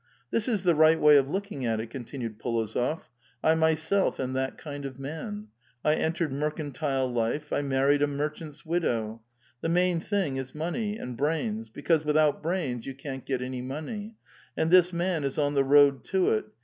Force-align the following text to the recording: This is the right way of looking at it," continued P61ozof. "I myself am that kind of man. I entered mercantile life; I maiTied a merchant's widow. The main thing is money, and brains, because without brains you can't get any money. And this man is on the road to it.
This 0.31 0.47
is 0.47 0.63
the 0.63 0.73
right 0.73 0.99
way 0.99 1.15
of 1.17 1.29
looking 1.29 1.63
at 1.63 1.79
it," 1.79 1.91
continued 1.91 2.39
P61ozof. 2.39 3.01
"I 3.43 3.53
myself 3.53 4.19
am 4.19 4.33
that 4.33 4.57
kind 4.57 4.83
of 4.83 4.97
man. 4.99 5.49
I 5.85 5.93
entered 5.93 6.33
mercantile 6.33 7.05
life; 7.07 7.53
I 7.53 7.61
maiTied 7.61 8.01
a 8.01 8.07
merchant's 8.07 8.65
widow. 8.65 9.21
The 9.61 9.69
main 9.69 9.99
thing 9.99 10.37
is 10.37 10.55
money, 10.55 10.97
and 10.97 11.15
brains, 11.15 11.69
because 11.69 12.03
without 12.03 12.41
brains 12.41 12.87
you 12.87 12.95
can't 12.95 13.27
get 13.27 13.43
any 13.43 13.61
money. 13.61 14.15
And 14.57 14.71
this 14.71 14.91
man 14.91 15.23
is 15.23 15.37
on 15.37 15.53
the 15.53 15.63
road 15.63 16.03
to 16.05 16.31
it. 16.31 16.45